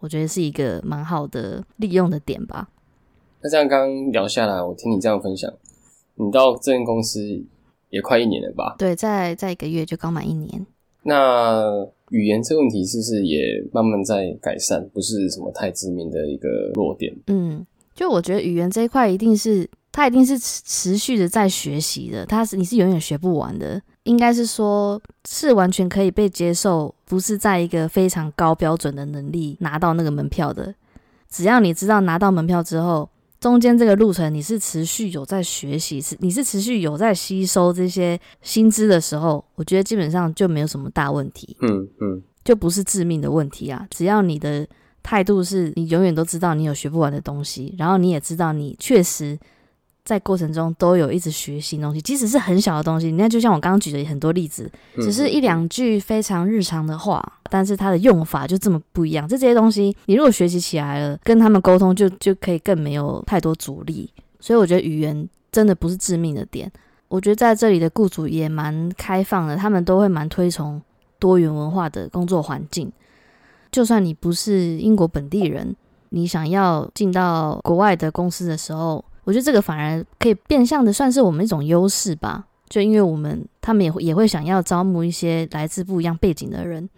[0.00, 2.68] 我觉得是一个蛮好的利用的点吧。
[3.40, 5.50] 那这样刚刚聊下来，我听你这样分享，
[6.16, 7.42] 你到这间公司。
[7.92, 8.74] 也快一年了吧？
[8.78, 10.66] 对，在在一个月就刚满一年。
[11.02, 11.62] 那
[12.08, 14.88] 语言这个问题是不是也慢慢在改善？
[14.94, 17.14] 不是什么太致命的一个弱点。
[17.26, 23.80] 嗯，就我觉得语言这一块一定是它一定是持持续的在学习的，它是你是永远学不完的。
[24.04, 30.74] 应该是说，是完全可以被接受，不是在一个非常高标准的能力拿到那个门票的。
[31.28, 33.08] 只要你知道拿到门票之后。
[33.42, 43.84] 中间这个路程，你是持续有在学习，是你是持续有在吸收这些薪资的时候，我觉得基本上就没有什么大问题，嗯嗯，就不是致命的问题啊。
[43.90, 44.64] 只要你的
[45.02, 49.36] 态度是你永远都知道你有学不完的东西，然后你也知道你确实。
[50.04, 53.12] 在过程中都有一直学习东西，即使是很小的东西。
[53.12, 59.28] 你看，就像我刚刚举的很多例子，只是一两句非常日常的话，但是它的用法就这么不一样。
[59.28, 64.10] 这这些东西，你如果学习起来了，跟他们沟通就就可以更没有太多阻力。
[64.40, 66.70] 所以我觉得语言真的不是致命的点。
[67.06, 70.82] 我觉得在这里的雇主也蛮开放的，他们都会蛮推崇
[71.20, 72.90] 多元文化的工作环境。
[73.70, 75.76] 就算你不是英国本地人，
[76.08, 79.04] 你想要进到国外的公司的时候。
[79.24, 86.88] 我觉得这个反而可以变相的算是我们一种优势吧，就因为我们他们也会也会想要招募一些来自不一样背景的人。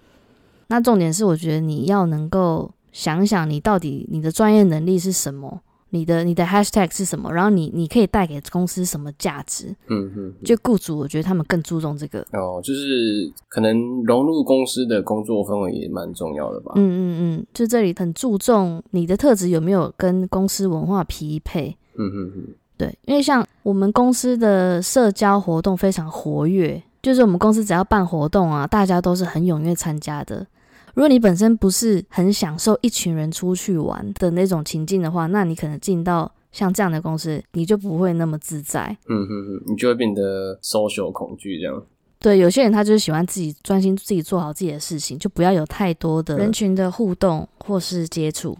[0.69, 5.61] 那重点是，我觉得你要能够想想你到底你的专业能力是什么。
[5.91, 7.33] 你的你的 hashtag 是什么？
[7.33, 9.72] 然后你你可以带给公司什么价值？
[9.87, 16.72] 嗯嗯，就雇主我觉得他们更注重这个哦，就是可能融入公司的工作氛围也蛮重要的吧。
[16.75, 21.77] 嗯嗯嗯，就这里很注重你的特质有没有跟公司文化匹配。
[21.97, 30.47] 嗯嗯嗯，对，因为像我们公司的社交活动非常活跃，就是我们公司只要办活动啊，大家都是很踊跃参加的。
[30.95, 38.97] 如果你本身不是很享受一群人出去玩的那种情境的话，那你可能进到像这样的公司，你就不会那么自在。
[39.09, 41.82] 嗯哼哼，你就会变得 social 恐惧这样。
[42.20, 48.57] 对，有些人他就是喜欢自己专心自己做好自己的事情，就不要有太多的人群的互动或是接触。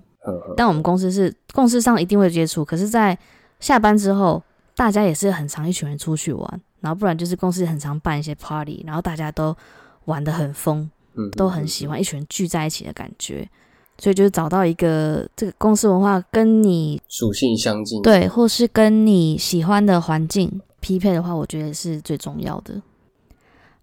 [0.57, 3.19] 但我们公司是公司上一定会接触，可是，在
[3.61, 4.43] 下班之后，
[4.75, 9.57] 大家也是很常一群人出去玩，然后不然就是公司很常办一些 party，然后大家都
[10.07, 10.91] 玩的很疯，
[11.37, 13.49] 都很喜欢一群人聚在一起的感觉。
[13.97, 22.75] 所以就是找到一个这个公司文化跟你属性相近，对，或是跟你喜欢的环境匹配的话，我觉得是最重要的。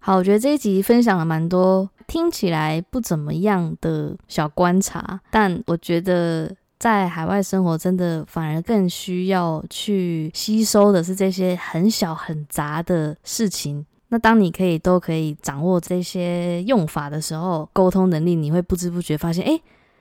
[0.04, 13.86] 好，我觉得这一集分享了蛮多听起来不怎么样的小观察，但我觉得在海外生活真的反而更需要去吸收的是这些很小很杂的事情。
[14.08, 19.60] 那当你可以都可以掌握这些用法的时候，沟通能力你会不知不觉发现，哎，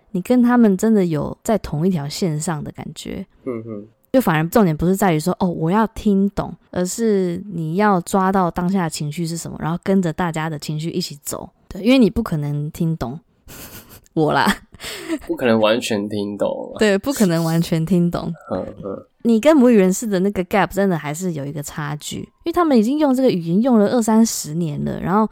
[0.10, 3.24] 你跟他们真的有在同一条线上的感觉。
[3.46, 3.88] 嗯哼。
[4.12, 11.50] 就反而重点不是在于说哦，我要听懂，而是你要抓到当下的情绪是什么，然后跟着大家的情绪一起走。
[11.70, 13.18] 对，因为你不可能听懂
[14.14, 14.46] 我啦，
[15.28, 16.50] 不可能完全听懂。
[16.78, 18.34] 对，不可能完全听懂。
[18.52, 25.00] 嗯嗯，你跟母语人士的那个 gap 真的还是有一个差距，因为他们已经用这个语言用了二三十年了。
[25.00, 25.26] 然后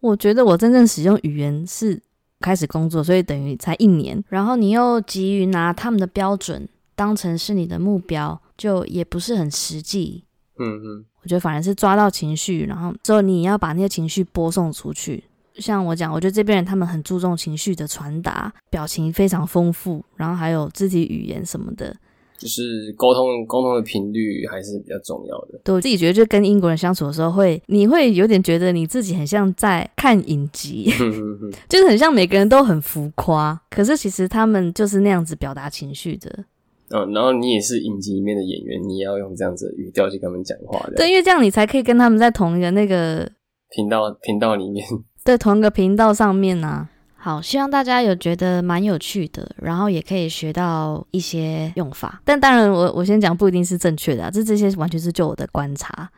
[0.00, 1.98] 我觉得我真正使用语言是
[2.40, 4.22] 开始工作，所以等于才一年。
[4.28, 6.68] 然后你又急于拿他们的标准。
[7.00, 10.22] 当成是你的目标，就也不是很实际。
[10.58, 15.24] 嗯嗯，我觉得反而是抓到情绪，然后之后你要把那些情绪播送出去。
[15.54, 21.96] 像我讲，我觉得这边人他们很注重情绪的传达，表情非常丰富，然后还有肢体语言什么的，
[22.36, 25.58] 就是沟通沟通的频率还是比较重要的。
[25.64, 30.92] 对我自己觉得，就跟英国人相处的时候，会你会有点觉得你自己很像在看影集，
[31.66, 36.44] 就是很像每个人都很浮夸，可是其实他们就是那样子表达情绪的。
[36.90, 40.96] 嗯，然后你也是影集里面的演员，你也要用这样子的语调去跟他们讲话的。
[40.96, 43.30] 对，因为这样你才可以跟他们在同一个那个
[43.70, 44.84] 频道频道里面，
[45.24, 46.88] 对，同一个频道上面呢。
[47.22, 52.22] 好，希望大家有觉得蛮有趣的，然后也可以学到一些用法。
[52.24, 56.10] 但当然，我我先讲不一定是正确的，啊这这些完全是就我的观察。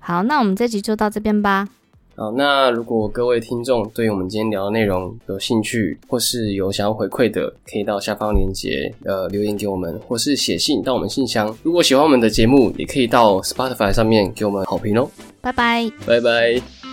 [0.00, 1.66] 好，那我们这集就到这边吧。
[2.16, 11.52] 好，那如果各位听众对我们今天聊的内容有兴趣，或是有想要回馈的，可以到下方链接呃留言给我们，或是写信到我们信箱。
[11.62, 15.10] 如果喜欢我们的节目，也可以到 Spotify 上面给我们好评哦。
[15.40, 16.83] 拜拜，拜拜。